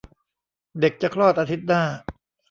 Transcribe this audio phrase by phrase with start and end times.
[0.79, 1.83] เด็กจะคลอดอาทิตย์หน้า